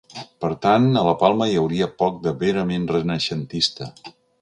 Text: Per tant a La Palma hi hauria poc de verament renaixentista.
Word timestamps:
Per 0.45 0.49
tant 0.63 0.87
a 1.01 1.03
La 1.09 1.13
Palma 1.25 1.49
hi 1.53 1.59
hauria 1.63 1.91
poc 2.01 2.19
de 2.25 2.35
verament 2.43 2.91
renaixentista. 2.97 3.93